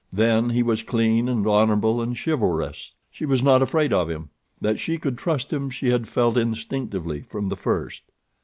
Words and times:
Then 0.11 0.49
he 0.49 0.63
was 0.63 0.81
clean 0.81 1.29
and 1.29 1.45
honorable 1.45 2.01
and 2.01 2.17
chivalrous. 2.17 2.93
She 3.11 3.23
was 3.27 3.43
not 3.43 3.61
afraid 3.61 3.93
of 3.93 4.09
him. 4.09 4.29
That 4.59 4.79
she 4.79 4.97
could 4.97 5.15
trust 5.15 5.53
him 5.53 5.69
she 5.69 5.91
had 5.91 6.07
felt 6.07 6.37
instinctively 6.37 7.21
from 7.21 7.49
the 7.49 7.55
first. 7.55 8.01